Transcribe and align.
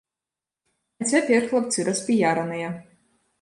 А 1.03 1.07
цяпер 1.11 1.45
хлапцы 1.51 1.85
распіяраныя. 1.91 2.73